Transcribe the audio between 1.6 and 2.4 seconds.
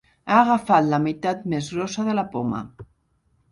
grossa de la